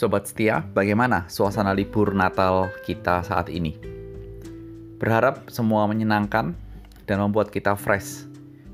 [0.00, 3.76] Sobat setia, bagaimana suasana libur Natal kita saat ini?
[4.96, 6.56] Berharap semua menyenangkan
[7.04, 8.24] dan membuat kita fresh,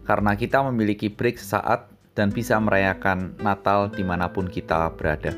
[0.06, 5.34] karena kita memiliki break sesaat dan bisa merayakan Natal di mana pun kita berada.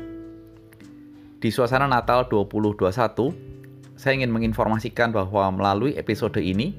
[1.41, 6.77] Di suasana Natal 2021, saya ingin menginformasikan bahwa melalui episode ini,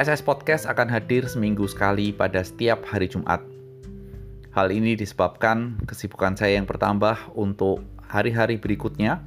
[0.00, 3.44] SS Podcast akan hadir seminggu sekali pada setiap hari Jumat.
[4.56, 9.22] Hal ini disebabkan kesibukan saya yang bertambah untuk hari-hari berikutnya,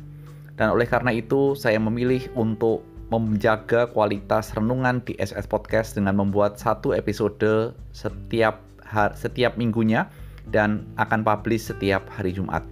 [0.60, 6.60] dan oleh karena itu saya memilih untuk menjaga kualitas renungan di SS Podcast dengan membuat
[6.60, 10.12] satu episode setiap hari, setiap minggunya
[10.52, 12.66] dan akan publish setiap hari Jumat.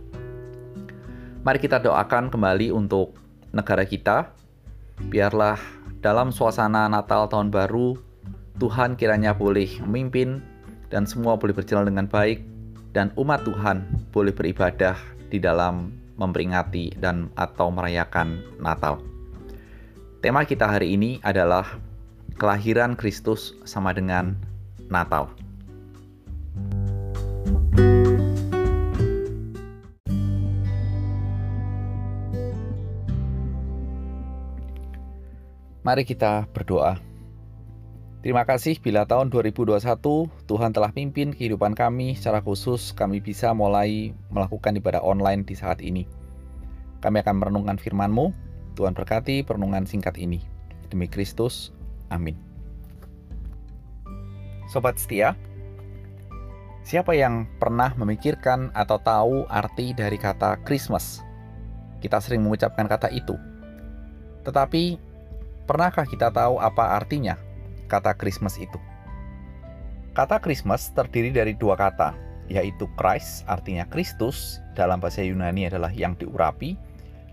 [1.41, 3.17] Mari kita doakan kembali untuk
[3.55, 4.29] negara kita.
[5.09, 5.57] Biarlah
[6.05, 7.98] dalam suasana Natal tahun baru
[8.62, 10.41] Tuhan kiranya boleh memimpin
[10.93, 12.46] dan semua boleh berjalan dengan baik
[12.93, 14.93] dan umat Tuhan boleh beribadah
[15.34, 19.02] di dalam memperingati dan atau merayakan Natal.
[20.22, 21.66] Tema kita hari ini adalah
[22.38, 24.38] kelahiran Kristus sama dengan
[24.86, 25.34] Natal.
[35.82, 37.10] Mari kita berdoa.
[38.22, 39.82] Terima kasih bila tahun 2021
[40.46, 45.82] Tuhan telah pimpin kehidupan kami secara khusus kami bisa mulai melakukan ibadah online di saat
[45.82, 46.05] ini.
[47.02, 48.30] Kami akan merenungkan firman-Mu.
[48.77, 50.38] Tuhan berkati perenungan singkat ini.
[50.94, 51.74] Demi Kristus.
[52.14, 52.38] Amin.
[54.70, 55.34] Sobat setia,
[56.86, 61.26] siapa yang pernah memikirkan atau tahu arti dari kata Christmas?
[62.05, 63.34] Kita sering mengucapkan kata itu.
[64.46, 65.02] Tetapi,
[65.66, 67.50] pernahkah kita tahu apa artinya
[67.91, 68.79] kata Christmas itu.
[70.16, 72.16] Kata Christmas terdiri dari dua kata,
[72.47, 76.80] yaitu Christ artinya Kristus dalam bahasa Yunani adalah yang diurapi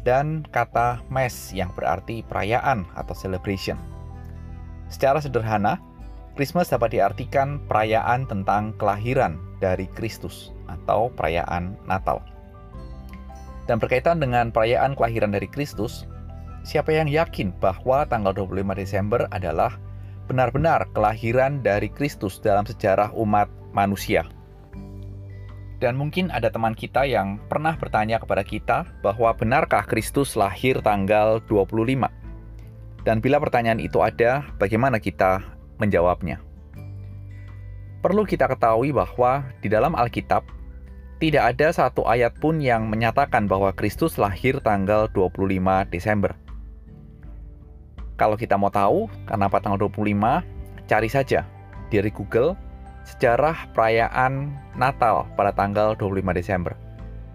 [0.03, 3.79] dan kata mes yang berarti perayaan atau celebration.
[4.91, 5.79] Secara sederhana,
[6.39, 12.23] Christmas dapat diartikan perayaan tentang kelahiran dari Kristus atau perayaan Natal.
[13.67, 16.09] Dan berkaitan dengan perayaan kelahiran dari Kristus,
[16.63, 19.77] siapa yang yakin bahwa tanggal 25 Desember adalah
[20.29, 24.29] benar-benar kelahiran dari Kristus dalam sejarah umat manusia.
[25.79, 31.41] Dan mungkin ada teman kita yang pernah bertanya kepada kita bahwa benarkah Kristus lahir tanggal
[31.47, 32.11] 25?
[33.07, 35.41] Dan bila pertanyaan itu ada, bagaimana kita
[35.79, 36.43] menjawabnya?
[38.03, 40.43] Perlu kita ketahui bahwa di dalam Alkitab
[41.19, 46.35] tidak ada satu ayat pun yang menyatakan bahwa Kristus lahir tanggal 25 Desember.
[48.19, 50.43] Kalau kita mau tahu kenapa tanggal 25,
[50.91, 51.47] cari saja
[51.95, 52.59] dari Google
[53.07, 56.75] sejarah perayaan Natal pada tanggal 25 Desember.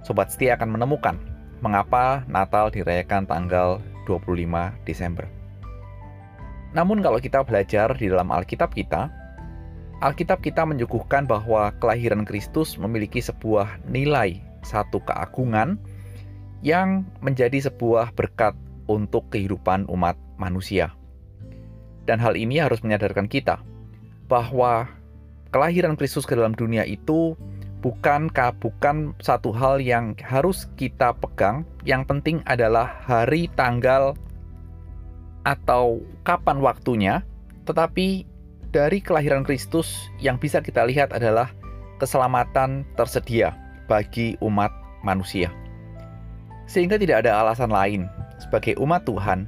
[0.04, 1.16] Sobat setia akan menemukan
[1.64, 5.24] mengapa Natal dirayakan tanggal 25 Desember.
[6.76, 9.08] Namun kalau kita belajar di dalam Alkitab kita,
[10.04, 15.80] Alkitab kita menyuguhkan bahwa kelahiran Kristus memiliki sebuah nilai, satu keagungan
[16.60, 18.52] yang menjadi sebuah berkat
[18.92, 20.94] untuk kehidupan umat manusia.
[22.04, 23.64] Dan hal ini harus menyadarkan kita
[24.28, 24.92] bahwa
[25.56, 27.38] kelahiran Kristus ke dalam dunia itu
[27.84, 31.68] bukan bukan satu hal yang harus kita pegang.
[31.84, 34.16] Yang penting adalah hari, tanggal,
[35.44, 37.16] atau kapan waktunya.
[37.64, 38.28] Tetapi
[38.74, 41.52] dari kelahiran Kristus yang bisa kita lihat adalah
[42.02, 43.56] keselamatan tersedia
[43.88, 44.72] bagi umat
[45.06, 45.52] manusia.
[46.66, 48.08] Sehingga tidak ada alasan lain
[48.40, 49.46] sebagai umat Tuhan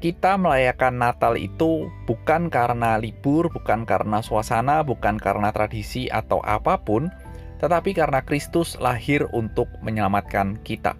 [0.00, 6.80] kita merayakan Natal itu bukan karena libur, bukan karena suasana, bukan karena tradisi atau apa
[6.80, 7.12] pun,
[7.60, 10.96] tetapi karena Kristus lahir untuk menyelamatkan kita.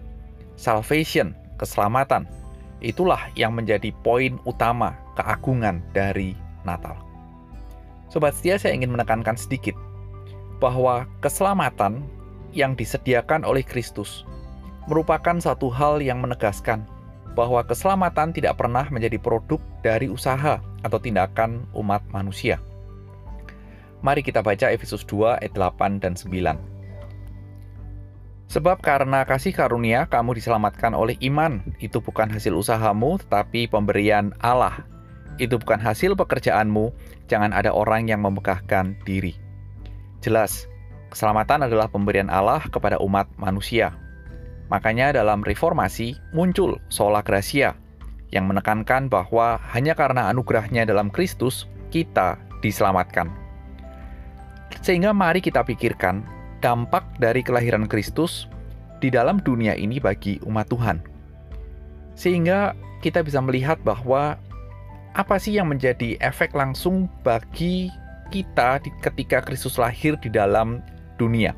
[0.53, 2.29] Salvation, keselamatan,
[2.85, 6.93] itulah yang menjadi poin utama keagungan dari Natal.
[8.13, 9.73] Sobat setia, saya ingin menekankan sedikit
[10.61, 12.05] bahwa keselamatan
[12.53, 14.29] yang disediakan oleh Kristus
[14.85, 16.85] merupakan satu hal yang menegaskan
[17.33, 22.59] bahwa keselamatan tidak pernah menjadi produk dari usaha atau tindakan umat manusia.
[24.01, 26.57] Mari kita baca Efesus 2 ayat 8 dan 9.
[28.51, 34.83] Sebab karena kasih karunia kamu diselamatkan oleh iman, itu bukan hasil usahamu tetapi pemberian Allah.
[35.39, 36.91] Itu bukan hasil pekerjaanmu,
[37.31, 39.39] jangan ada orang yang memegahkan diri.
[40.19, 40.67] Jelas,
[41.13, 43.95] keselamatan adalah pemberian Allah kepada umat manusia.
[44.71, 47.75] Makanya dalam reformasi muncul sola gracia
[48.31, 53.27] yang menekankan bahwa hanya karena anugerahnya dalam Kristus kita diselamatkan.
[54.79, 56.23] Sehingga mari kita pikirkan
[56.63, 58.47] dampak dari kelahiran Kristus
[59.03, 61.03] di dalam dunia ini bagi umat Tuhan.
[62.15, 62.71] Sehingga
[63.03, 64.39] kita bisa melihat bahwa
[65.11, 67.91] apa sih yang menjadi efek langsung bagi
[68.31, 70.79] kita ketika Kristus lahir di dalam
[71.19, 71.51] dunia.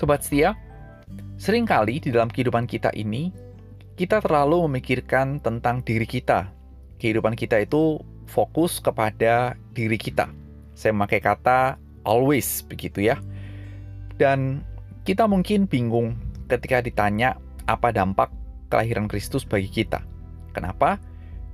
[0.00, 0.56] Sobat setia,
[1.42, 3.34] sering kali di dalam kehidupan kita ini,
[3.98, 6.46] kita terlalu memikirkan tentang diri kita.
[7.02, 7.98] Kehidupan kita itu
[8.30, 10.30] fokus kepada diri kita.
[10.78, 13.18] Saya memakai kata always begitu ya.
[14.22, 14.62] Dan
[15.02, 16.14] kita mungkin bingung
[16.46, 17.34] ketika ditanya
[17.66, 18.30] apa dampak
[18.70, 19.98] kelahiran Kristus bagi kita.
[20.54, 21.02] Kenapa?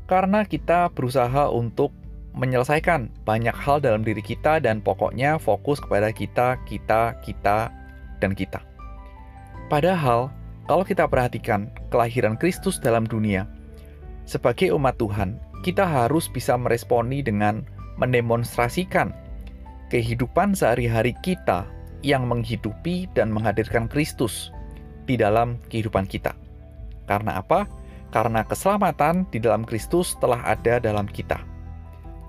[0.05, 1.96] Karena kita berusaha untuk
[2.37, 7.73] menyelesaikan banyak hal dalam diri kita dan pokoknya fokus kepada kita, kita, kita,
[8.20, 8.69] dan kita.
[9.68, 10.32] Padahal,
[10.64, 13.44] kalau kita perhatikan kelahiran Kristus dalam dunia,
[14.24, 17.64] sebagai umat Tuhan, kita harus bisa meresponi dengan
[18.00, 19.12] mendemonstrasikan
[19.92, 21.68] kehidupan sehari-hari kita
[22.00, 24.52] yang menghidupi dan menghadirkan Kristus
[25.04, 26.32] di dalam kehidupan kita.
[27.08, 27.64] Karena apa?
[28.08, 31.40] Karena keselamatan di dalam Kristus telah ada dalam kita.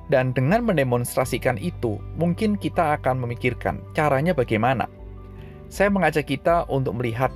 [0.09, 4.89] Dan dengan mendemonstrasikan itu, mungkin kita akan memikirkan caranya bagaimana.
[5.69, 7.29] Saya mengajak kita untuk melihat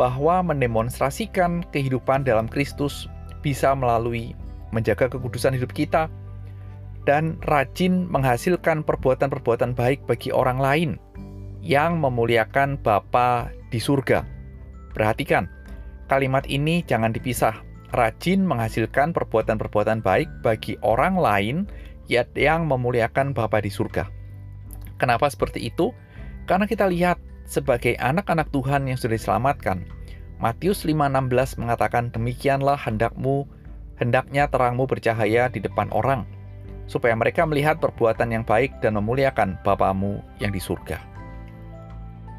[0.00, 3.04] bahwa mendemonstrasikan kehidupan dalam Kristus
[3.44, 4.32] bisa melalui
[4.72, 6.08] menjaga kekudusan hidup kita
[7.04, 10.90] dan rajin menghasilkan perbuatan-perbuatan baik bagi orang lain
[11.60, 14.24] yang memuliakan Bapa di surga.
[14.96, 15.48] Perhatikan,
[16.08, 17.60] kalimat ini jangan dipisah.
[17.90, 21.56] Rajin menghasilkan perbuatan-perbuatan baik bagi orang lain
[22.08, 24.06] yang memuliakan Bapa di surga.
[24.96, 25.90] Kenapa seperti itu?
[26.46, 27.18] Karena kita lihat
[27.50, 29.82] sebagai anak-anak Tuhan yang sudah diselamatkan.
[30.38, 33.44] Matius 5:16 mengatakan demikianlah hendakmu
[33.98, 36.24] hendaknya terangmu bercahaya di depan orang
[36.86, 40.98] supaya mereka melihat perbuatan yang baik dan memuliakan Bapamu yang di surga.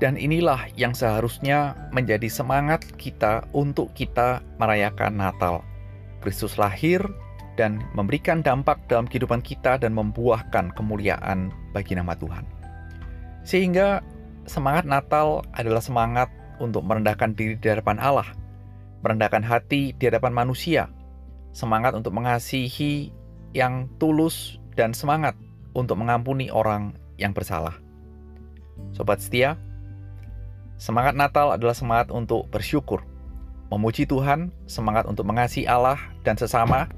[0.02, 5.62] Dan inilah yang seharusnya menjadi semangat kita untuk kita merayakan Natal.
[6.26, 7.06] Kristus lahir
[7.56, 12.44] dan memberikan dampak dalam kehidupan kita dan membuahkan kemuliaan bagi nama Tuhan.
[13.46, 14.02] Sehingga
[14.46, 16.30] semangat Natal adalah semangat
[16.62, 18.30] untuk merendahkan diri di hadapan Allah,
[19.02, 20.90] merendahkan hati di hadapan manusia,
[21.52, 23.10] semangat untuk mengasihi
[23.52, 25.34] yang tulus dan semangat
[25.74, 27.78] untuk mengampuni orang yang bersalah.
[28.94, 29.58] Sobat setia,
[30.78, 33.02] semangat Natal adalah semangat untuk bersyukur,
[33.74, 36.90] memuji Tuhan, semangat untuk mengasihi Allah dan sesama,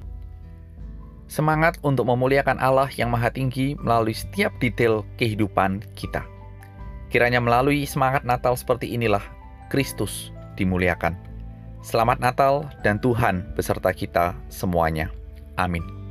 [1.33, 6.32] Semangat untuk memuliakan Allah yang Maha Tinggi melalui setiap detail kehidupan kita.
[7.13, 9.21] Kiranya melalui semangat Natal seperti inilah
[9.69, 11.13] Kristus dimuliakan.
[11.86, 15.13] Selamat Natal dan Tuhan beserta kita semuanya.
[15.54, 16.02] Amin.